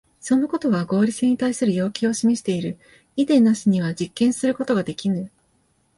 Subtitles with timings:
[0.19, 2.79] そのことは合理性に対する要求を示している。
[3.17, 5.29] イデーなしには実験することができぬ。